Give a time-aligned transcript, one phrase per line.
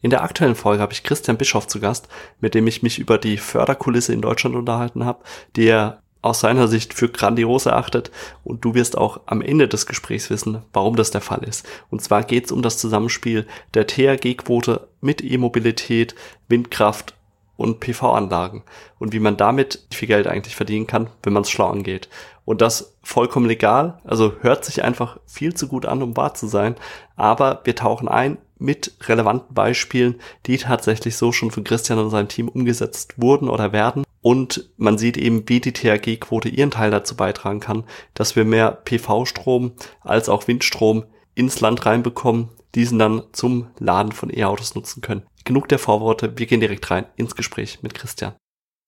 [0.00, 2.08] In der aktuellen Folge habe ich Christian Bischoff zu Gast,
[2.40, 5.24] mit dem ich mich über die Förderkulisse in Deutschland unterhalten habe,
[5.56, 8.10] die er aus seiner Sicht für grandios erachtet
[8.44, 11.66] und du wirst auch am Ende des Gesprächs wissen, warum das der Fall ist.
[11.90, 16.14] Und zwar geht es um das Zusammenspiel der THG-Quote mit E-Mobilität,
[16.48, 17.14] Windkraft
[17.56, 18.62] und PV-Anlagen
[18.98, 22.08] und wie man damit viel Geld eigentlich verdienen kann, wenn man es schlau angeht.
[22.44, 26.46] Und das vollkommen legal, also hört sich einfach viel zu gut an, um wahr zu
[26.46, 26.76] sein,
[27.16, 32.28] aber wir tauchen ein mit relevanten Beispielen, die tatsächlich so schon von Christian und seinem
[32.28, 34.04] Team umgesetzt wurden oder werden.
[34.20, 37.84] Und man sieht eben, wie die THG-Quote ihren Teil dazu beitragen kann,
[38.14, 44.36] dass wir mehr PV-Strom als auch Windstrom ins Land reinbekommen, diesen dann zum Laden von
[44.36, 45.22] E-Autos nutzen können.
[45.44, 48.34] Genug der Vorworte, wir gehen direkt rein ins Gespräch mit Christian.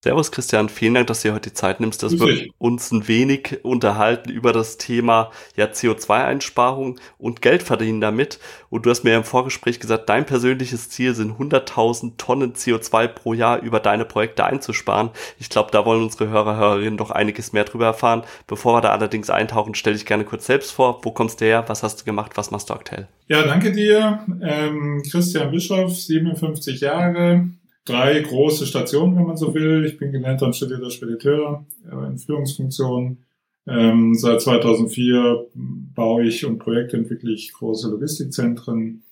[0.02, 3.06] Servus Christian, vielen Dank, dass du dir heute die Zeit nimmst, dass wir uns ein
[3.06, 8.38] wenig unterhalten über das Thema ja, CO2-Einsparung und Geld verdienen damit.
[8.70, 13.34] Und du hast mir im Vorgespräch gesagt, dein persönliches Ziel sind 100.000 Tonnen CO2 pro
[13.34, 15.10] Jahr über deine Projekte einzusparen.
[15.38, 18.22] Ich glaube, da wollen unsere Hörer, Hörerinnen doch einiges mehr drüber erfahren.
[18.46, 21.00] Bevor wir da allerdings eintauchen, stell dich gerne kurz selbst vor.
[21.02, 21.64] Wo kommst du her?
[21.66, 22.32] Was hast du gemacht?
[22.36, 23.06] Was machst du aktuell?
[23.28, 24.24] Ja, danke dir.
[24.40, 27.50] Ähm, Christian Bischoff, 57 Jahre,
[27.84, 29.84] drei große Stationen, wenn man so will.
[29.84, 33.24] Ich bin gelernter und studierter Spediteur äh, in Führungsfunktionen.
[33.66, 39.04] Ähm, seit 2004 baue ich und projektentwickle ich große Logistikzentren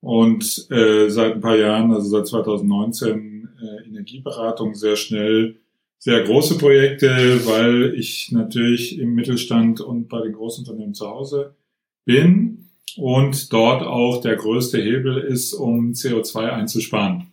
[0.00, 5.56] und äh, seit ein paar Jahren, also seit 2019, äh, Energieberatung sehr schnell
[5.98, 7.08] sehr große Projekte,
[7.46, 11.56] weil ich natürlich im Mittelstand und bei den Großunternehmen zu Hause
[12.04, 17.32] bin und dort auch der größte Hebel ist, um CO2 einzusparen.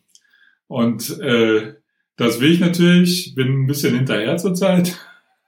[0.74, 1.76] Und äh,
[2.16, 4.98] das will ich natürlich, bin ein bisschen hinterher zurzeit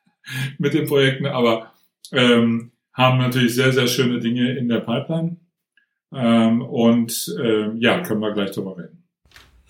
[0.59, 1.73] mit den Projekten, aber
[2.11, 5.37] ähm, haben natürlich sehr, sehr schöne Dinge in der Pipeline.
[6.13, 8.94] Ähm, und äh, ja, können wir gleich drüber reden.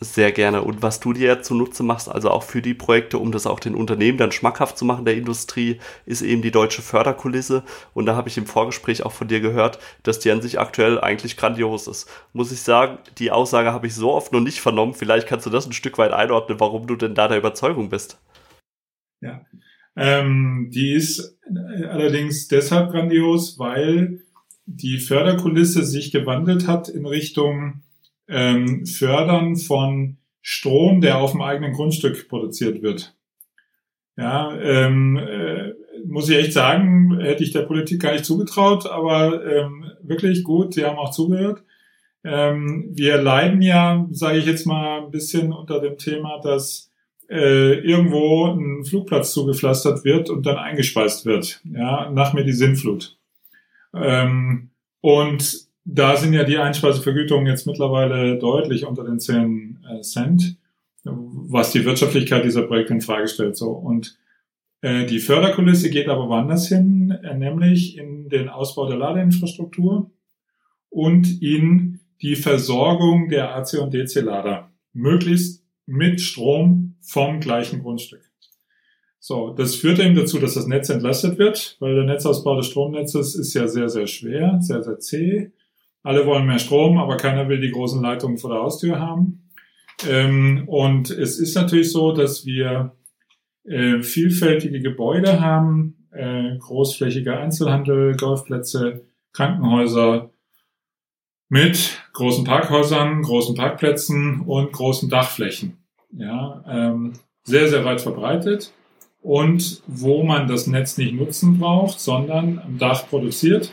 [0.01, 0.61] Sehr gerne.
[0.61, 3.75] Und was du dir zunutze machst, also auch für die Projekte, um das auch den
[3.75, 7.63] Unternehmen dann schmackhaft zu machen, der Industrie, ist eben die deutsche Förderkulisse.
[7.94, 11.00] Und da habe ich im Vorgespräch auch von dir gehört, dass die an sich aktuell
[11.00, 12.09] eigentlich grandios ist.
[12.34, 14.95] Muss ich sagen, die Aussage habe ich so oft noch nicht vernommen.
[14.95, 18.19] Vielleicht kannst du das ein Stück weit einordnen, warum du denn da der Überzeugung bist.
[19.22, 19.45] Ja,
[19.95, 21.38] ähm, die ist
[21.89, 24.19] allerdings deshalb grandios, weil
[24.66, 27.84] die Förderkulisse sich gewandelt hat in Richtung
[28.28, 33.16] ähm, Fördern von Strom, der auf dem eigenen Grundstück produziert wird.
[34.18, 35.74] Ja, ähm, äh,
[36.06, 40.74] muss ich echt sagen, hätte ich der Politik gar nicht zugetraut, aber ähm, wirklich gut,
[40.74, 41.64] sie haben auch zugehört.
[42.24, 46.91] Ähm, wir leiden ja, sage ich jetzt mal, ein bisschen unter dem Thema, dass
[47.30, 51.62] äh, irgendwo ein Flugplatz zugepflastert wird und dann eingespeist wird.
[51.66, 53.18] Ja, nach mir die Sinnflut.
[53.94, 54.69] Ähm,
[55.02, 60.57] und da sind ja die Einspeisevergütungen jetzt mittlerweile deutlich unter den 10 äh, Cent,
[61.03, 63.56] was die Wirtschaftlichkeit dieser Projekte in Frage stellt.
[63.56, 63.69] So.
[63.69, 64.18] Und
[64.81, 70.09] äh, die Förderkulisse geht aber woanders hin, äh, nämlich in den Ausbau der Ladeinfrastruktur
[70.90, 78.22] und in die Versorgung der AC- und DC-Lader, möglichst mit Strom vom gleichen Grundstück.
[79.19, 83.35] So, das führt eben dazu, dass das Netz entlastet wird, weil der Netzausbau des Stromnetzes
[83.35, 85.52] ist ja sehr, sehr schwer, sehr, sehr zäh.
[86.05, 89.49] Alle wollen mehr Strom, aber keiner will die großen Leitungen vor der Haustür haben.
[90.07, 92.95] Ähm, und es ist natürlich so, dass wir
[93.63, 99.01] äh, vielfältige Gebäude haben, äh, großflächiger Einzelhandel, Golfplätze,
[99.33, 100.29] Krankenhäuser
[101.49, 105.77] mit großen Parkhäusern, großen Parkplätzen und großen Dachflächen.
[106.11, 108.72] Ja, ähm, sehr, sehr weit verbreitet
[109.23, 113.72] und wo man das Netz nicht nutzen braucht, sondern am Dach produziert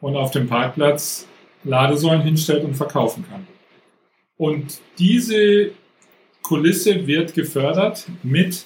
[0.00, 1.26] und auf dem Parkplatz
[1.66, 3.46] Ladesäulen hinstellt und verkaufen kann.
[4.36, 5.70] Und diese
[6.42, 8.64] Kulisse wird gefördert mit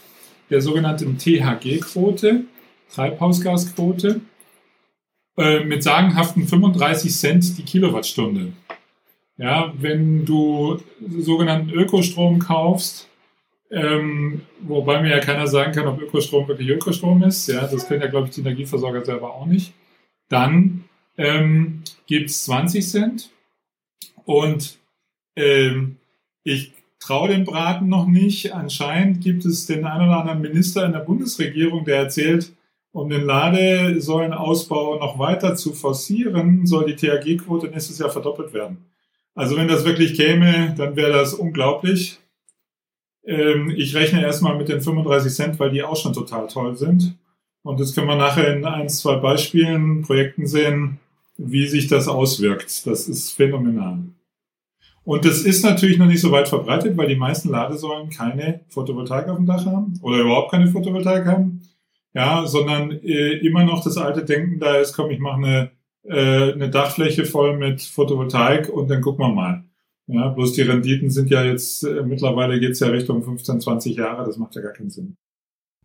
[0.50, 2.44] der sogenannten THG-Quote,
[2.92, 4.20] Treibhausgasquote,
[5.38, 8.52] äh, mit sagenhaften 35 Cent die Kilowattstunde.
[9.38, 10.82] Ja, wenn du
[11.20, 13.08] sogenannten Ökostrom kaufst,
[13.70, 18.02] ähm, wobei mir ja keiner sagen kann, ob Ökostrom wirklich Ökostrom ist, ja, das können
[18.02, 19.72] ja, glaube ich, die Energieversorger selber auch nicht,
[20.28, 20.84] dann
[21.16, 23.30] ähm, gibt es 20 Cent.
[24.24, 24.78] Und
[25.36, 25.96] ähm,
[26.42, 28.52] ich traue dem Braten noch nicht.
[28.52, 32.52] Anscheinend gibt es den einen oder anderen Minister in der Bundesregierung, der erzählt,
[32.90, 38.84] um den Ladesäulenausbau noch weiter zu forcieren, soll die THG-Quote nächstes Jahr verdoppelt werden.
[39.36, 42.18] Also wenn das wirklich käme, dann wäre das unglaublich.
[43.24, 47.16] Ähm, ich rechne erstmal mit den 35 Cent, weil die auch schon total toll sind.
[47.62, 50.98] Und das können wir nachher in ein, zwei Beispielen, Projekten sehen,
[51.42, 52.86] wie sich das auswirkt.
[52.86, 54.04] Das ist phänomenal.
[55.04, 59.28] Und das ist natürlich noch nicht so weit verbreitet, weil die meisten Ladesäulen keine Photovoltaik
[59.28, 61.62] auf dem Dach haben oder überhaupt keine Photovoltaik haben.
[62.12, 65.70] Ja, sondern äh, immer noch das alte Denken da ist, komm, ich mache eine,
[66.04, 69.64] äh, eine Dachfläche voll mit Photovoltaik und dann gucken wir mal.
[70.08, 74.26] Ja, bloß die Renditen sind ja jetzt, äh, mittlerweile geht's ja Richtung 15, 20 Jahre,
[74.26, 75.16] das macht ja gar keinen Sinn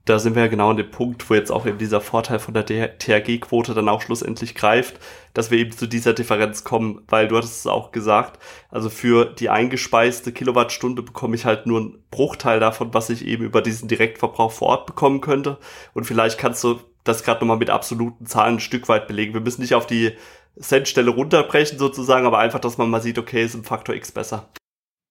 [0.05, 2.53] da sind wir ja genau an dem Punkt, wo jetzt auch eben dieser Vorteil von
[2.53, 4.99] der THG-Quote dann auch schlussendlich greift,
[5.33, 9.25] dass wir eben zu dieser Differenz kommen, weil du hattest es auch gesagt, also für
[9.25, 13.87] die eingespeiste Kilowattstunde bekomme ich halt nur einen Bruchteil davon, was ich eben über diesen
[13.87, 15.57] Direktverbrauch vor Ort bekommen könnte.
[15.93, 19.33] Und vielleicht kannst du das gerade nochmal mit absoluten Zahlen ein Stück weit belegen.
[19.33, 20.11] Wir müssen nicht auf die
[20.59, 24.51] Centstelle runterbrechen sozusagen, aber einfach, dass man mal sieht, okay, ist im Faktor X besser.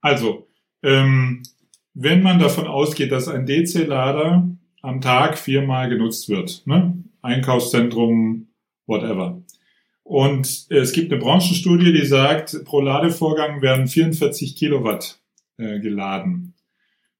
[0.01, 0.49] Also,
[0.83, 1.43] ähm,
[1.95, 4.49] wenn man davon ausgeht, dass ein DC-Lader
[4.85, 6.63] am Tag viermal genutzt wird.
[6.67, 7.03] Ne?
[7.23, 8.49] Einkaufszentrum,
[8.87, 9.43] whatever.
[10.03, 15.21] Und es gibt eine Branchenstudie, die sagt, pro Ladevorgang werden 44 Kilowatt
[15.57, 16.55] äh, geladen.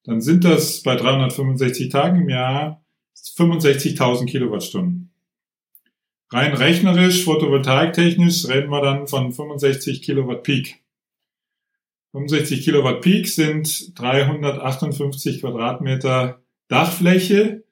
[0.03, 2.85] Dann sind das bei 365 Tagen im Jahr
[3.15, 5.11] 65.000 Kilowattstunden.
[6.29, 10.83] Rein rechnerisch, photovoltaiktechnisch reden wir dann von 65 Kilowatt Peak.
[12.11, 17.63] 65 Kilowatt Peak sind 358 Quadratmeter Dachfläche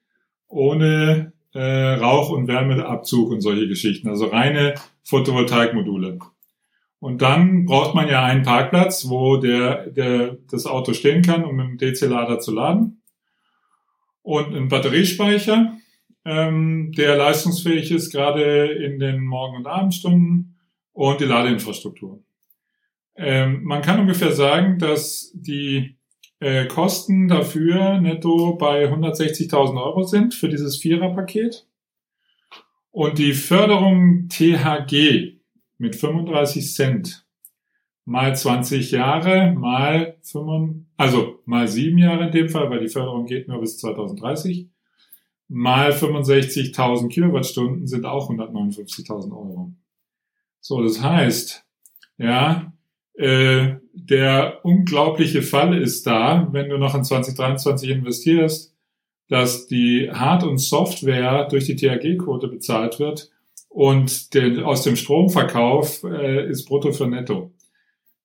[0.48, 6.20] ohne äh, Rauch- und Wärmeabzug und solche Geschichten, also reine Photovoltaikmodule.
[7.00, 11.56] Und dann braucht man ja einen Parkplatz, wo der, der, das Auto stehen kann, um
[11.56, 13.02] mit dem DC-Lader zu laden.
[14.22, 15.78] Und einen Batteriespeicher,
[16.24, 20.56] ähm, der leistungsfähig ist, gerade in den Morgen- und Abendstunden.
[20.94, 22.24] Und die Ladeinfrastruktur.
[23.16, 25.98] Ähm, man kann ungefähr sagen, dass die
[26.44, 31.66] äh, Kosten dafür netto bei 160.000 Euro sind für dieses Viererpaket.
[32.92, 35.40] Und die Förderung THG
[35.78, 37.26] mit 35 Cent
[38.06, 43.26] mal 20 Jahre mal 5, also mal 7 Jahre in dem Fall, weil die Förderung
[43.26, 44.68] geht nur bis 2030,
[45.48, 49.72] mal 65.000 Kilowattstunden sind auch 159.000 Euro.
[50.60, 51.66] So, das heißt,
[52.18, 52.74] ja,
[53.16, 58.74] äh, der unglaubliche Fall ist da, wenn du noch in 2023 investierst,
[59.30, 63.30] dass die Hard- und Software durch die THG-Quote bezahlt wird
[63.70, 67.52] und den, aus dem Stromverkauf äh, ist brutto für netto.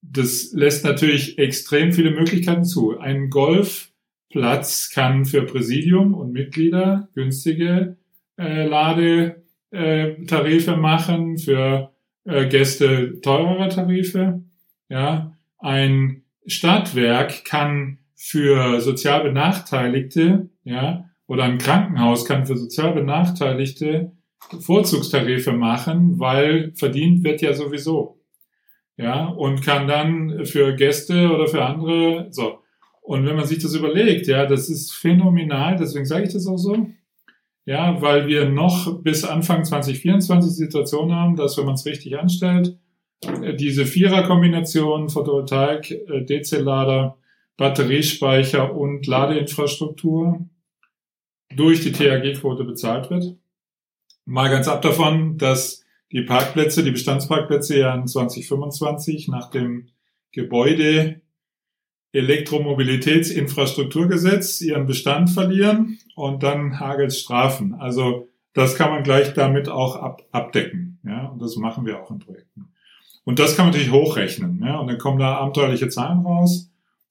[0.00, 2.98] Das lässt natürlich extrem viele Möglichkeiten zu.
[2.98, 7.96] Ein Golfplatz kann für Präsidium und Mitglieder günstige
[8.38, 11.92] äh, Ladetarife machen, für
[12.24, 14.42] äh, Gäste teurere Tarife.
[14.88, 24.12] Ja, ein Stadtwerk kann für sozial Benachteiligte, ja, oder ein Krankenhaus kann für sozial Benachteiligte
[24.60, 28.20] Vorzugstarife machen, weil verdient wird ja sowieso.
[28.96, 32.58] Ja, und kann dann für Gäste oder für andere, so.
[33.02, 36.56] Und wenn man sich das überlegt, ja, das ist phänomenal, deswegen sage ich das auch
[36.56, 36.88] so.
[37.64, 42.18] Ja, weil wir noch bis Anfang 2024 die Situation haben, dass wenn man es richtig
[42.18, 42.76] anstellt,
[43.22, 47.16] diese Vierer-Kombination Photovoltaik, äh, DC-Lader,
[47.56, 50.46] Batteriespeicher und Ladeinfrastruktur
[51.54, 53.36] durch die THG-Quote bezahlt wird.
[54.24, 59.88] Mal ganz ab davon, dass die Parkplätze, die Bestandsparkplätze ja in 2025 nach dem
[60.32, 61.20] Gebäude
[62.12, 67.74] Elektromobilitätsinfrastrukturgesetz ihren Bestand verlieren und dann hagelt Strafen.
[67.74, 70.98] Also das kann man gleich damit auch ab, abdecken.
[71.04, 72.70] Ja, und das machen wir auch in Projekten.
[73.28, 74.62] Und das kann man natürlich hochrechnen.
[74.64, 74.78] Ja?
[74.78, 76.70] Und dann kommen da abenteuerliche Zahlen raus.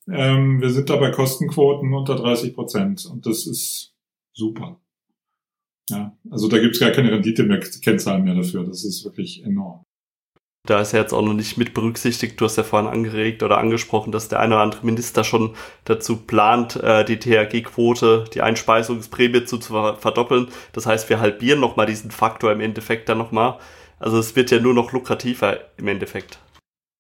[0.10, 3.06] Ähm, wir sind da bei Kostenquoten unter 30 Prozent.
[3.06, 3.94] Und das ist
[4.34, 4.82] super.
[5.92, 8.64] Ja, also da gibt es gar keine Rendite mehr, Kennzahlen mehr dafür.
[8.64, 9.84] Das ist wirklich enorm.
[10.66, 13.60] Da ist ja jetzt auch noch nicht mit berücksichtigt, du hast ja vorhin angeregt oder
[13.60, 15.54] angesprochen, dass der eine oder andere Minister schon
[15.86, 20.48] dazu plant, äh, die THG-Quote, die Einspeisungsprämie zu verdoppeln.
[20.74, 23.60] Das heißt, wir halbieren nochmal diesen Faktor im Endeffekt dann nochmal.
[24.00, 26.40] Also es wird ja nur noch lukrativer im Endeffekt.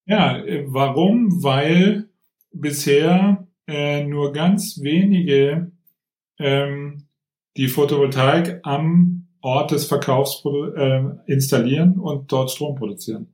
[0.05, 1.43] Ja, äh, warum?
[1.43, 2.09] Weil
[2.51, 5.71] bisher äh, nur ganz wenige
[6.39, 7.07] ähm,
[7.57, 13.33] die Photovoltaik am Ort des Verkaufs äh, installieren und dort Strom produzieren.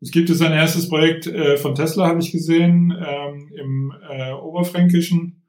[0.00, 4.32] Es gibt jetzt ein erstes Projekt äh, von Tesla, habe ich gesehen, ähm, im äh,
[4.32, 5.42] Oberfränkischen.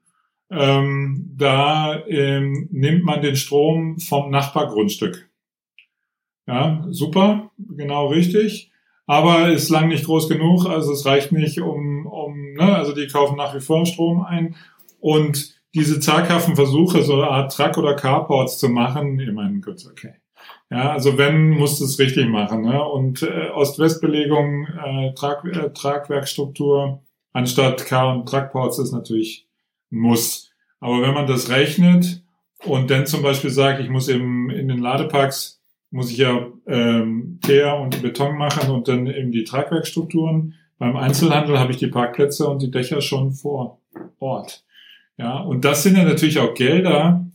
[0.50, 5.30] Ähm, da ähm, nimmt man den Strom vom Nachbargrundstück.
[6.46, 8.70] Ja, super, genau richtig.
[9.06, 13.08] Aber ist lang nicht groß genug, also es reicht nicht, um, um ne, also die
[13.08, 14.56] kaufen nach wie vor Strom ein.
[15.00, 19.84] Und diese zaghaften Versuche, so eine Art Truck- oder Carports zu machen, ich meine, gut,
[19.90, 20.14] okay.
[20.70, 22.62] Ja, also wenn, musst du es richtig machen.
[22.62, 22.82] Ne?
[22.82, 29.46] Und äh, Ost-West-Belegung, äh, Trag, äh, Tragwerkstruktur anstatt Car- und Truckports ist natürlich
[29.90, 30.50] ein Muss.
[30.80, 32.22] Aber wenn man das rechnet
[32.64, 35.61] und dann zum Beispiel sagt, ich muss eben in den Ladeparks
[35.92, 40.54] muss ich ja ähm, Teer und Beton machen und dann eben die Tragwerkstrukturen.
[40.78, 43.78] Beim Einzelhandel habe ich die Parkplätze und die Dächer schon vor
[44.18, 44.64] Ort.
[45.18, 47.26] Ja, und das sind ja natürlich auch Gelder,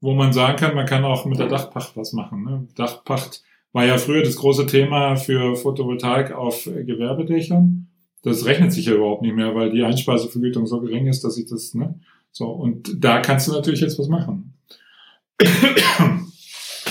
[0.00, 2.44] wo man sagen kann, man kann auch mit der Dachpacht was machen.
[2.44, 2.66] Ne?
[2.74, 3.42] Dachpacht
[3.72, 7.88] war ja früher das große Thema für Photovoltaik auf Gewerbedächern.
[8.22, 11.46] Das rechnet sich ja überhaupt nicht mehr, weil die Einspeisevergütung so gering ist, dass ich
[11.46, 12.00] das, ne?
[12.32, 14.54] So, und da kannst du natürlich jetzt was machen.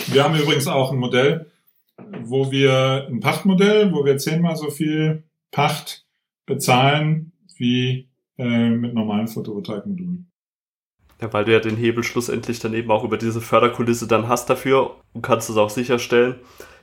[0.07, 1.51] Wir haben übrigens auch ein Modell,
[2.24, 6.05] wo wir ein Pachtmodell, wo wir zehnmal so viel Pacht
[6.45, 10.29] bezahlen wie äh, mit normalen Photovoltaikmodulen.
[11.21, 14.50] Ja, weil du ja den Hebel schlussendlich dann eben auch über diese Förderkulisse dann hast
[14.50, 16.35] dafür und kannst es auch sicherstellen.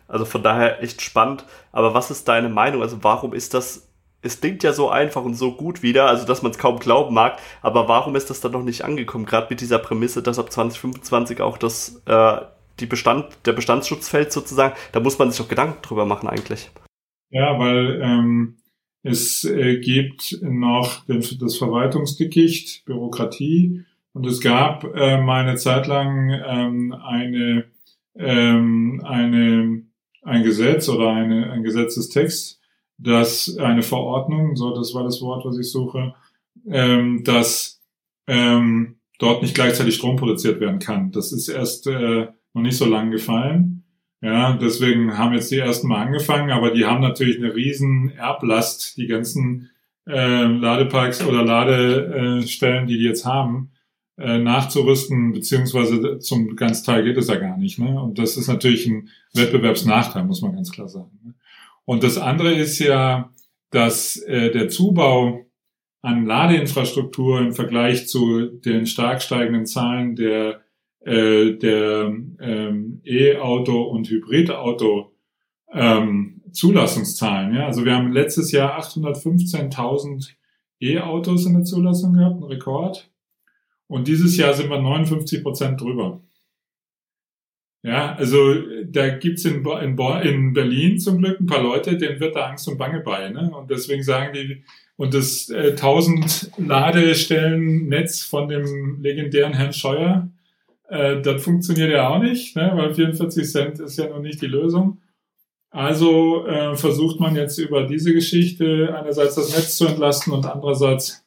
[0.09, 1.45] Also von daher echt spannend.
[1.71, 2.83] Aber was ist deine Meinung?
[2.83, 3.89] Also warum ist das,
[4.23, 7.15] es klingt ja so einfach und so gut wieder, also dass man es kaum glauben
[7.15, 9.27] mag, aber warum ist das dann noch nicht angekommen?
[9.27, 12.41] Gerade mit dieser Prämisse, dass ab 2025 auch das, äh,
[12.83, 16.71] die Bestand, der Bestandsschutz fällt sozusagen, da muss man sich doch Gedanken drüber machen eigentlich.
[17.31, 18.57] Ja, weil ähm,
[19.03, 25.87] es äh, gibt noch den, das Verwaltungsdickicht, Bürokratie und es gab äh, mal eine Zeit
[25.87, 27.65] lang ähm, eine,
[28.17, 29.83] ähm, eine,
[30.23, 32.61] ein Gesetz oder eine, ein Gesetzestext,
[32.99, 36.15] dass eine Verordnung, so das war das Wort, was ich suche,
[36.69, 37.81] ähm, dass
[38.27, 41.11] ähm, dort nicht gleichzeitig Strom produziert werden kann.
[41.13, 43.85] Das ist erst äh, noch nicht so lang gefallen.
[44.21, 48.97] Ja, deswegen haben jetzt die ersten mal angefangen, aber die haben natürlich eine riesen Erblast,
[48.97, 49.71] die ganzen
[50.07, 53.73] äh, Ladeparks oder Ladestellen, die die jetzt haben,
[54.19, 57.81] äh, nachzurüsten, beziehungsweise zum ganz Teil geht es ja gar nicht.
[57.81, 58.01] Ne?
[58.01, 61.19] Und das ist natürlich ein Wettbewerbsnachteil, muss man ganz klar sagen.
[61.25, 61.35] Ne?
[61.85, 63.33] Und das andere ist ja,
[63.71, 65.47] dass äh, der Zubau
[66.03, 70.62] an Ladeinfrastruktur im Vergleich zu den stark steigenden Zahlen der
[71.05, 75.13] äh, der ähm, E-Auto und Hybridauto
[75.73, 77.55] ähm, Zulassungszahlen.
[77.55, 77.67] Ja?
[77.67, 80.31] Also wir haben letztes Jahr 815.000
[80.81, 83.11] E-Autos in der Zulassung gehabt, ein Rekord.
[83.87, 86.23] Und dieses Jahr sind wir 59 Prozent drüber.
[87.85, 88.55] Ja, also
[88.87, 92.69] da gibt's in, in, in Berlin zum Glück ein paar Leute, denen wird da Angst
[92.69, 93.29] und Bange bei.
[93.29, 93.51] Ne?
[93.53, 94.63] Und deswegen sagen die,
[94.97, 100.31] und das äh, 1000 Ladestellen-Netz von dem legendären Herrn Scheuer,
[100.89, 102.73] äh, das funktioniert ja auch nicht, ne?
[102.75, 105.01] weil 44 Cent ist ja noch nicht die Lösung.
[105.71, 111.27] Also äh, versucht man jetzt über diese Geschichte einerseits das Netz zu entlasten und andererseits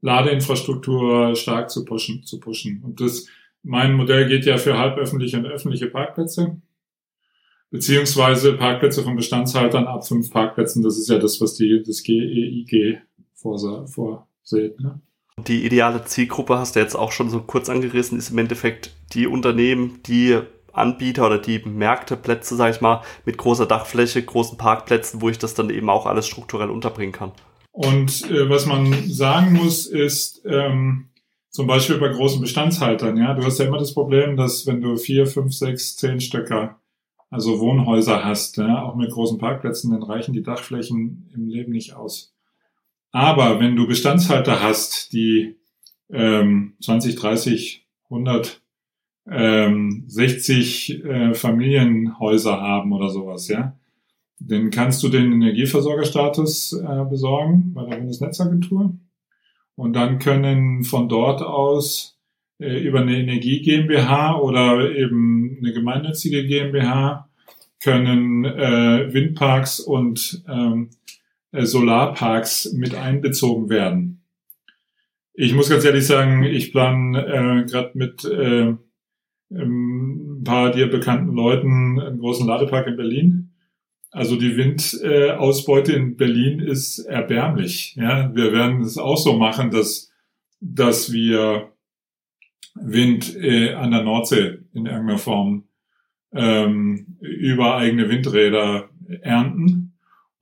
[0.00, 2.22] Ladeinfrastruktur stark zu pushen.
[2.22, 2.82] Zu pushen.
[2.84, 3.26] Und das,
[3.62, 6.60] mein Modell geht ja für halböffentliche und öffentliche Parkplätze,
[7.70, 10.84] beziehungsweise Parkplätze von Bestandshaltern ab fünf Parkplätzen.
[10.84, 12.98] Das ist ja das, was die, das GEIG e
[13.32, 14.78] vorsieht.
[14.78, 15.00] Ne?
[15.38, 19.26] Die ideale Zielgruppe hast du jetzt auch schon so kurz angerissen, ist im Endeffekt die
[19.26, 20.38] Unternehmen, die
[20.72, 25.38] Anbieter oder die Märkte, Plätze, sag ich mal, mit großer Dachfläche, großen Parkplätzen, wo ich
[25.38, 27.32] das dann eben auch alles strukturell unterbringen kann.
[27.72, 31.10] Und äh, was man sagen muss, ist ähm,
[31.50, 34.96] zum Beispiel bei großen Bestandshaltern, ja, du hast ja immer das Problem, dass wenn du
[34.96, 36.80] vier, fünf, sechs, zehn Stöcker,
[37.30, 41.94] also Wohnhäuser hast, ja, auch mit großen Parkplätzen, dann reichen die Dachflächen im Leben nicht
[41.94, 42.33] aus.
[43.14, 45.54] Aber wenn du Bestandshalter hast, die
[46.10, 48.60] ähm, 20, 30, 100,
[49.30, 53.78] ähm, 60 äh, Familienhäuser haben oder sowas, ja,
[54.40, 58.96] dann kannst du den Energieversorgerstatus äh, besorgen bei der Bundesnetzagentur.
[59.76, 62.18] Und dann können von dort aus
[62.58, 67.28] äh, über eine Energie GmbH oder eben eine gemeinnützige GmbH
[67.80, 71.04] können äh, Windparks und ähm, äh,
[71.62, 74.22] Solarparks mit einbezogen werden.
[75.32, 78.74] Ich muss ganz ehrlich sagen, ich plane äh, gerade mit äh,
[79.50, 83.50] ein paar dir bekannten Leuten einen großen Ladepark in Berlin.
[84.10, 87.96] Also die Windausbeute äh, in Berlin ist erbärmlich.
[87.96, 90.12] Ja, wir werden es auch so machen, dass
[90.64, 91.72] dass wir
[92.74, 95.64] Wind äh, an der Nordsee in irgendeiner Form
[96.32, 98.88] ähm, über eigene Windräder
[99.20, 99.93] ernten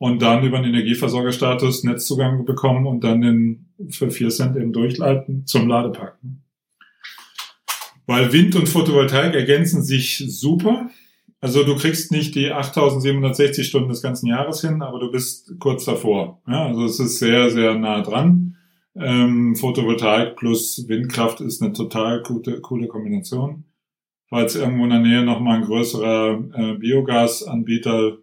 [0.02, 5.46] und dann über den Energieversorgerstatus Netzzugang bekommen und dann den für vier Cent eben durchleiten
[5.46, 6.18] zum Ladepark.
[8.06, 10.90] Weil Wind und Photovoltaik ergänzen sich super.
[11.40, 15.84] Also du kriegst nicht die 8760 Stunden des ganzen Jahres hin, aber du bist kurz
[15.84, 16.42] davor.
[16.48, 18.56] Ja, also es ist sehr, sehr nah dran.
[18.96, 23.66] Ähm, Photovoltaik plus Windkraft ist eine total gute, coole Kombination.
[24.28, 28.18] Falls irgendwo in der Nähe nochmal ein größerer äh, Biogasanbieter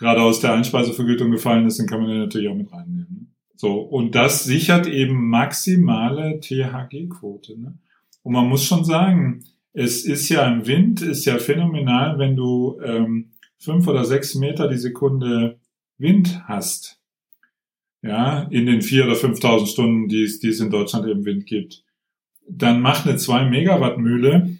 [0.00, 3.36] gerade aus der Einspeisevergütung gefallen ist, dann kann man den natürlich auch mit reinnehmen.
[3.54, 7.60] So, und das sichert eben maximale THG-Quote.
[7.60, 7.78] Ne?
[8.22, 12.80] Und man muss schon sagen, es ist ja im Wind, ist ja phänomenal, wenn du
[12.82, 15.60] ähm, fünf oder sechs Meter die Sekunde
[15.98, 16.98] Wind hast.
[18.02, 21.44] Ja, in den vier oder 5.000 Stunden, die es, die es in Deutschland im Wind
[21.44, 21.84] gibt.
[22.48, 24.58] Dann macht eine 2 Megawatt Mühle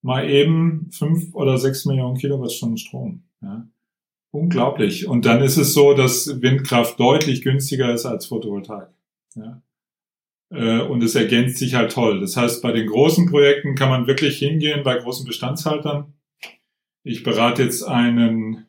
[0.00, 3.24] mal eben fünf oder sechs Millionen Kilowattstunden Strom.
[3.42, 3.68] Ja.
[4.30, 5.06] Unglaublich.
[5.06, 8.88] Und dann ist es so, dass Windkraft deutlich günstiger ist als Photovoltaik.
[9.34, 9.62] Ja.
[10.50, 12.20] Äh, und es ergänzt sich halt toll.
[12.20, 16.12] Das heißt, bei den großen Projekten kann man wirklich hingehen, bei großen Bestandshaltern.
[17.04, 18.66] Ich berate jetzt einen,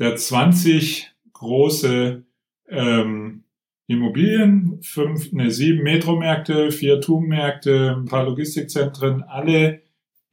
[0.00, 2.24] der 20 große
[2.68, 3.44] ähm,
[3.86, 9.82] Immobilien, fünf, ne, sieben Metromärkte, vier Turmmärkte, ein paar Logistikzentren, alle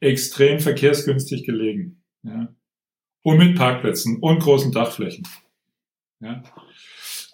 [0.00, 2.02] extrem verkehrsgünstig gelegen.
[2.24, 2.48] Ja
[3.24, 5.26] und mit Parkplätzen und großen Dachflächen.
[6.20, 6.44] Ja.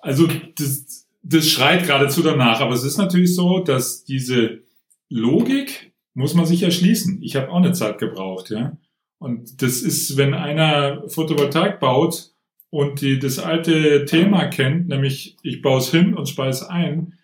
[0.00, 4.62] Also das, das schreit geradezu danach, aber es ist natürlich so, dass diese
[5.10, 7.22] Logik muss man sich erschließen.
[7.22, 8.78] Ich habe auch eine Zeit gebraucht, ja.
[9.18, 12.30] Und das ist, wenn einer Photovoltaik baut
[12.70, 17.14] und die das alte Thema kennt, nämlich ich baue es hin und speise ein,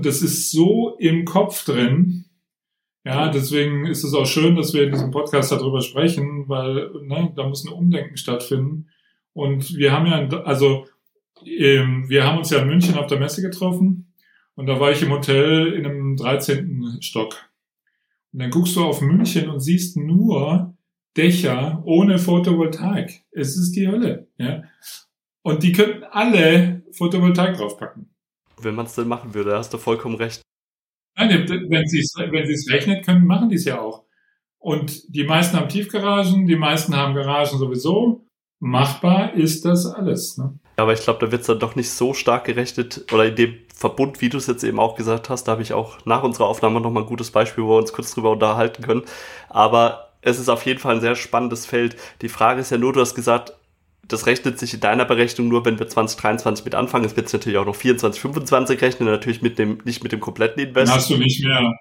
[0.00, 2.23] das ist so im Kopf drin,
[3.04, 7.32] ja, deswegen ist es auch schön, dass wir in diesem Podcast darüber sprechen, weil ne,
[7.36, 8.88] da muss ein Umdenken stattfinden.
[9.34, 10.86] Und wir haben ja, also
[11.44, 14.14] ähm, wir haben uns ja in München auf der Messe getroffen
[14.54, 16.98] und da war ich im Hotel in einem 13.
[17.00, 17.36] Stock.
[18.32, 20.74] Und dann guckst du auf München und siehst nur
[21.16, 23.24] Dächer ohne Photovoltaik.
[23.30, 24.28] Es ist die Hölle.
[24.38, 24.62] Ja?
[25.42, 28.10] Und die könnten alle Photovoltaik draufpacken.
[28.60, 30.40] Wenn man es denn machen würde, hast du vollkommen recht.
[31.16, 34.04] Nein, wenn sie wenn es rechnet können, machen die es ja auch.
[34.58, 38.26] Und die meisten haben Tiefgaragen, die meisten haben Garagen sowieso.
[38.60, 40.38] Machbar ist das alles.
[40.38, 40.58] Ne?
[40.76, 43.54] Aber ich glaube, da wird es dann doch nicht so stark gerechnet oder in dem
[43.74, 46.46] Verbund, wie du es jetzt eben auch gesagt hast, da habe ich auch nach unserer
[46.46, 49.02] Aufnahme nochmal ein gutes Beispiel, wo wir uns kurz drüber unterhalten können.
[49.50, 51.96] Aber es ist auf jeden Fall ein sehr spannendes Feld.
[52.22, 53.52] Die Frage ist ja nur, du hast gesagt,
[54.08, 57.04] das rechnet sich in deiner Berechnung nur, wenn wir 2023 mit anfangen.
[57.04, 60.62] Es wird natürlich auch noch 24, 25 rechnen, natürlich mit dem, nicht mit dem kompletten
[60.62, 60.90] Invest.
[60.90, 61.78] Dann hast du nicht mehr,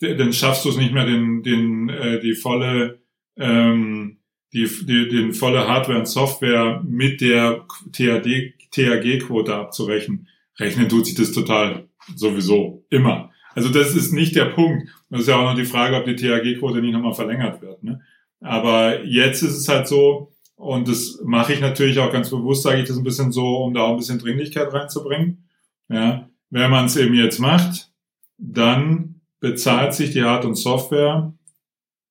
[0.00, 3.00] dann schaffst du es nicht mehr, den, den, äh, die volle,
[3.36, 4.18] ähm,
[4.52, 10.28] die, die, den volle Hardware und Software mit der THD, THG-Quote abzurechnen.
[10.58, 13.32] Rechnen tut sich das total sowieso immer.
[13.54, 14.88] Also das ist nicht der Punkt.
[15.10, 17.82] Das ist ja auch noch die Frage, ob die THG-Quote nicht nochmal verlängert wird.
[17.82, 18.00] Ne?
[18.40, 22.80] Aber jetzt ist es halt so, und das mache ich natürlich auch ganz bewusst, sage
[22.80, 25.48] ich das ein bisschen so, um da auch ein bisschen Dringlichkeit reinzubringen.
[25.88, 27.90] Ja, wenn man es eben jetzt macht,
[28.38, 31.34] dann bezahlt sich die Hard- und Software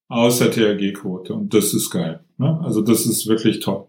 [0.08, 1.34] aus der THG-Quote.
[1.34, 2.24] Und das ist geil.
[2.38, 2.60] Ne?
[2.64, 3.88] Also das ist wirklich toll.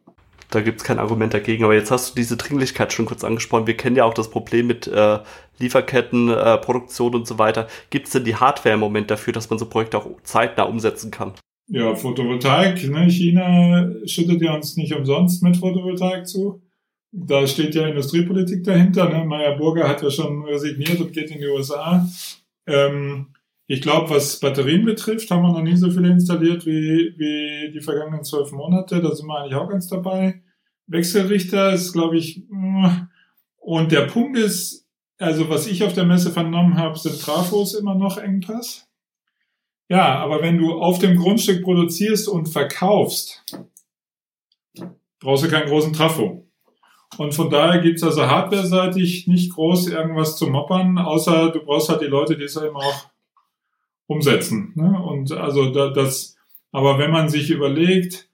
[0.51, 1.65] Da gibt's kein Argument dagegen.
[1.65, 3.67] Aber jetzt hast du diese Dringlichkeit schon kurz angesprochen.
[3.67, 5.19] Wir kennen ja auch das Problem mit äh,
[5.59, 7.67] Lieferketten, äh, Produktion und so weiter.
[7.91, 11.33] Gibt's denn die Hardware im Moment dafür, dass man so Projekte auch zeitnah umsetzen kann?
[11.67, 12.89] Ja, Photovoltaik.
[12.89, 13.11] Ne?
[13.11, 16.63] China schüttet ja uns nicht umsonst mit Photovoltaik zu.
[17.11, 19.09] Da steht ja Industriepolitik dahinter.
[19.09, 19.25] Ne?
[19.25, 22.09] Meyer Burger hat ja schon resigniert und geht in die USA.
[22.67, 23.35] Ähm,
[23.67, 27.81] ich glaube, was Batterien betrifft, haben wir noch nie so viele installiert wie, wie die
[27.81, 29.01] vergangenen zwölf Monate.
[29.01, 30.43] Da sind wir eigentlich auch ganz dabei.
[30.87, 32.87] Wechselrichter ist, glaube ich, mm.
[33.57, 34.87] und der Punkt ist,
[35.19, 38.87] also was ich auf der Messe vernommen habe, sind Trafos immer noch Engpass.
[39.89, 43.45] Ja, aber wenn du auf dem Grundstück produzierst und verkaufst,
[45.21, 46.47] brauchst du keinen großen Trafo.
[47.19, 52.01] Und von daher gibt's also hardware-seitig nicht groß irgendwas zu moppern, außer du brauchst halt
[52.01, 53.07] die Leute, die es eben auch
[54.07, 54.73] umsetzen.
[54.75, 55.01] Ne?
[55.03, 56.37] Und also das,
[56.73, 58.29] aber wenn man sich überlegt,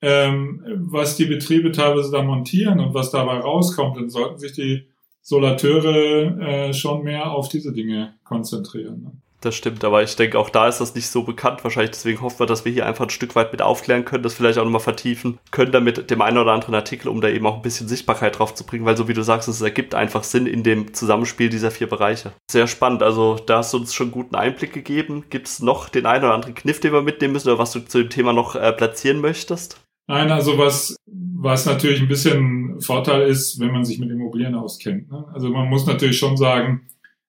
[0.00, 4.88] ähm, was die Betriebe teilweise da montieren und was dabei rauskommt, dann sollten sich die
[5.22, 9.02] Solateure äh, schon mehr auf diese Dinge konzentrieren.
[9.02, 9.12] Ne?
[9.44, 11.62] Das stimmt, aber ich denke, auch da ist das nicht so bekannt.
[11.64, 14.32] Wahrscheinlich deswegen hoffen wir, dass wir hier einfach ein Stück weit mit aufklären können, das
[14.32, 17.56] vielleicht auch nochmal vertiefen können, damit dem einen oder anderen Artikel, um da eben auch
[17.56, 20.46] ein bisschen Sichtbarkeit drauf zu bringen, weil so wie du sagst, es ergibt einfach Sinn
[20.46, 22.32] in dem Zusammenspiel dieser vier Bereiche.
[22.50, 23.02] Sehr spannend.
[23.02, 25.24] Also da hast du uns schon guten Einblick gegeben.
[25.28, 27.80] Gibt es noch den einen oder anderen Kniff, den wir mitnehmen müssen oder was du
[27.80, 29.78] zu dem Thema noch äh, platzieren möchtest?
[30.06, 35.10] Nein, also was, was natürlich ein bisschen Vorteil ist, wenn man sich mit Immobilien auskennt.
[35.10, 35.26] Ne?
[35.34, 36.88] Also man muss natürlich schon sagen,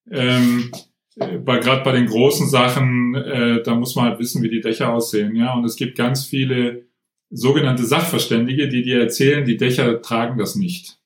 [0.10, 0.72] ähm,
[1.16, 4.94] bei gerade bei den großen Sachen, äh, da muss man halt wissen, wie die Dächer
[4.94, 5.54] aussehen, ja.
[5.54, 6.86] Und es gibt ganz viele
[7.30, 11.00] sogenannte Sachverständige, die dir erzählen, die Dächer tragen das nicht.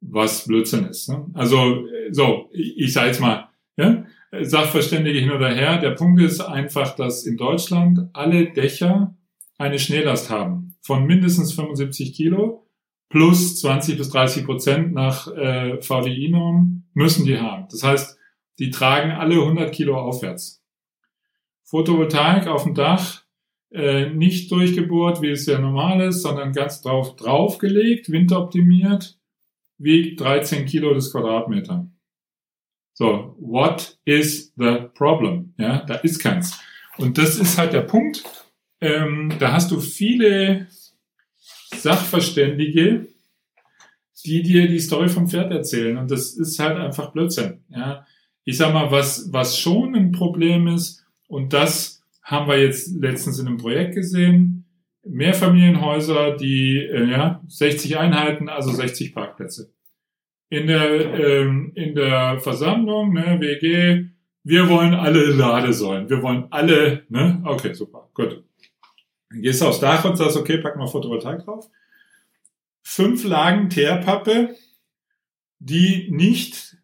[0.00, 1.08] Was Blödsinn ist.
[1.08, 1.26] Ne?
[1.34, 4.04] Also so, ich, ich sage jetzt mal, ja,
[4.40, 5.78] Sachverständige hin oder her.
[5.78, 9.14] Der Punkt ist einfach, dass in Deutschland alle Dächer
[9.58, 12.66] eine Schnelllast haben von mindestens 75 Kilo
[13.10, 17.66] plus 20 bis 30 Prozent nach äh, VDI-Norm müssen die haben.
[17.70, 18.18] Das heißt,
[18.58, 20.62] die tragen alle 100 Kilo aufwärts.
[21.64, 23.22] Photovoltaik auf dem Dach,
[23.70, 29.18] äh, nicht durchgebohrt, wie es ja normal ist, sondern ganz drauf draufgelegt, windoptimiert,
[29.78, 31.88] wiegt 13 Kilo des Quadratmeter.
[32.92, 35.54] So, what is the problem?
[35.56, 36.60] Ja, da ist keins.
[36.98, 38.22] Und das ist halt der Punkt.
[38.80, 40.66] Ähm, da hast du viele
[41.74, 43.08] Sachverständige,
[44.24, 45.96] die dir die Story vom Pferd erzählen.
[45.96, 47.64] Und das ist halt einfach Blödsinn.
[47.70, 48.06] Ja,
[48.44, 53.38] ich sag mal, was, was schon ein Problem ist, und das haben wir jetzt letztens
[53.38, 54.66] in einem Projekt gesehen,
[55.04, 59.72] Mehrfamilienhäuser, die, äh, ja, 60 Einheiten, also 60 Parkplätze.
[60.48, 64.06] In der, ähm, in der Versammlung, ne, WG,
[64.44, 68.44] wir wollen alle Ladesäulen, wir wollen alle, ne, okay, super, gut.
[69.30, 71.68] Dann gehst du aufs Dach und sagst, okay, pack mal Photovoltaik drauf.
[72.82, 74.54] Fünf Lagen Teerpappe,
[75.58, 76.76] die nicht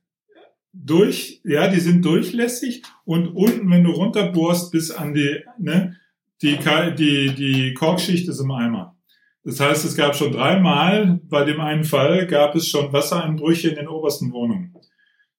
[0.85, 5.97] durch, ja, die sind durchlässig und unten, wenn du runterbohrst bis an die, ne,
[6.43, 6.59] die,
[6.97, 8.97] die, die Korkschicht ist im Eimer.
[9.45, 13.77] Das heißt, es gab schon dreimal, bei dem einen Fall gab es schon Wassereinbrüche in
[13.77, 14.75] den obersten Wohnungen.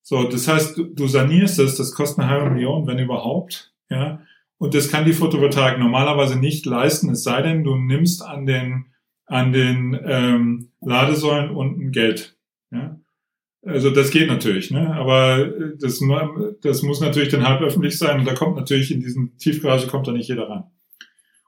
[0.01, 4.21] So, das heißt, du, sanierst es, das kostet eine halbe Million, wenn überhaupt, ja.
[4.57, 8.87] Und das kann die Photovoltaik normalerweise nicht leisten, es sei denn, du nimmst an den,
[9.25, 12.35] an den ähm, Ladesäulen unten Geld.
[12.71, 12.99] Ja?
[13.61, 14.93] Also das geht natürlich, ne?
[14.95, 16.01] aber das,
[16.61, 20.07] das muss natürlich dann halb öffentlich sein und da kommt natürlich in diesen Tiefgarage kommt
[20.07, 20.63] da nicht jeder rein.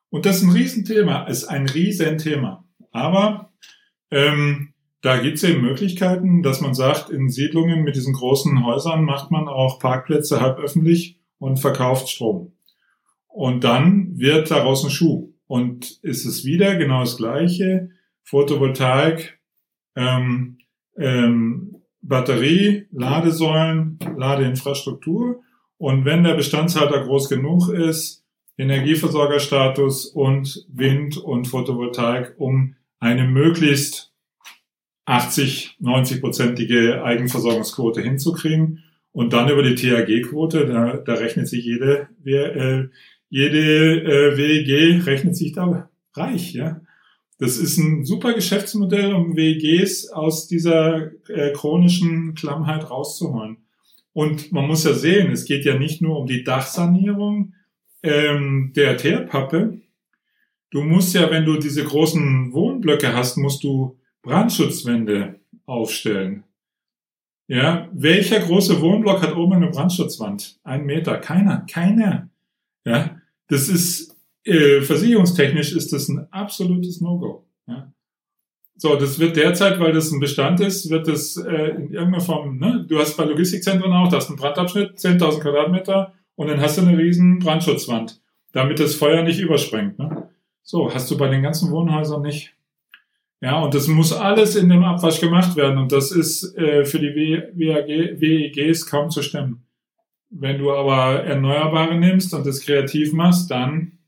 [0.09, 2.65] Und das ist ein Riesenthema, ist ein Riesenthema.
[2.91, 3.53] Aber
[4.11, 9.05] ähm, da gibt es eben Möglichkeiten, dass man sagt, in Siedlungen mit diesen großen Häusern
[9.05, 12.53] macht man auch Parkplätze halb öffentlich und verkauft Strom.
[13.27, 15.33] Und dann wird daraus ein Schuh.
[15.47, 17.89] Und ist es wieder genau das Gleiche.
[18.23, 19.39] Photovoltaik,
[19.95, 20.59] ähm,
[20.97, 21.70] ähm,
[22.01, 25.41] Batterie, Ladesäulen, Ladeinfrastruktur.
[25.77, 28.23] Und wenn der Bestandshalter groß genug ist,
[28.57, 34.11] Energieversorgerstatus und Wind und Photovoltaik, um eine möglichst
[35.05, 38.83] 80, 90-prozentige Eigenversorgungsquote hinzukriegen.
[39.11, 42.87] Und dann über die THG-Quote, da, da rechnet sich jede, äh,
[43.29, 46.81] jede äh, WEG rechnet sich da reich, ja.
[47.41, 53.57] Das ist ein super Geschäftsmodell, um WEGs aus dieser äh, chronischen Klammheit rauszuholen.
[54.13, 57.55] Und man muss ja sehen, es geht ja nicht nur um die Dachsanierung
[58.03, 59.81] ähm, der Teerpappe.
[60.69, 66.43] Du musst ja, wenn du diese großen Wohnblöcke hast, musst du Brandschutzwände aufstellen.
[67.47, 70.59] Ja, welcher große Wohnblock hat oben eine Brandschutzwand?
[70.63, 71.17] Ein Meter.
[71.17, 71.65] Keiner.
[71.67, 72.29] Keiner.
[72.85, 74.10] Ja, das ist
[74.43, 77.45] äh, versicherungstechnisch ist das ein absolutes No-Go.
[77.67, 77.91] Ja.
[78.75, 82.57] So, das wird derzeit, weil das ein Bestand ist, wird das äh, in irgendeiner Form,
[82.57, 82.83] ne?
[82.87, 86.81] du hast bei Logistikzentren auch, da hast einen Brandabschnitt, 10.000 Quadratmeter und dann hast du
[86.81, 88.19] eine riesen Brandschutzwand,
[88.53, 89.99] damit das Feuer nicht übersprengt.
[89.99, 90.29] Ne?
[90.63, 92.55] So, hast du bei den ganzen Wohnhäusern nicht.
[93.39, 96.99] Ja, und das muss alles in dem Abwasch gemacht werden und das ist äh, für
[96.99, 99.63] die WAG, WEGs kaum zu stemmen.
[100.29, 103.99] Wenn du aber Erneuerbare nimmst und das kreativ machst, dann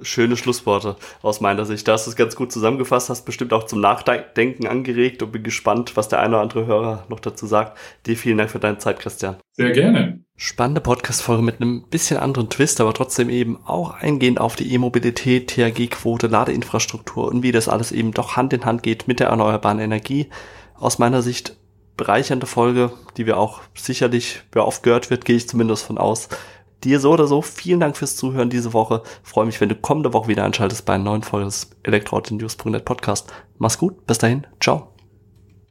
[0.00, 1.88] Schöne Schlussworte aus meiner Sicht.
[1.88, 5.42] Da hast du es ganz gut zusammengefasst, hast bestimmt auch zum Nachdenken angeregt und bin
[5.42, 7.76] gespannt, was der eine oder andere Hörer noch dazu sagt.
[8.06, 9.38] Dir vielen Dank für deine Zeit, Christian.
[9.54, 10.20] Sehr gerne.
[10.36, 15.48] Spannende Podcast-Folge mit einem bisschen anderen Twist, aber trotzdem eben auch eingehend auf die E-Mobilität,
[15.50, 19.80] THG-Quote, Ladeinfrastruktur und wie das alles eben doch Hand in Hand geht mit der erneuerbaren
[19.80, 20.28] Energie.
[20.74, 21.56] Aus meiner Sicht
[21.96, 26.28] bereichernde Folge, die wir auch sicherlich, wer oft gehört wird, gehe ich zumindest von aus,
[26.84, 29.02] dir so oder so vielen Dank fürs Zuhören diese Woche.
[29.22, 33.32] freue mich, wenn du kommende Woche wieder einschaltest bei einer neuen Folge des Elektroauto-News.net Podcast.
[33.58, 34.97] Mach's gut, bis dahin, ciao.